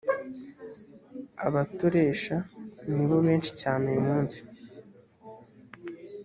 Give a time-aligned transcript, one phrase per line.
[1.47, 2.35] abatoresha
[2.95, 4.39] nibo benshi cyane uyumunsi.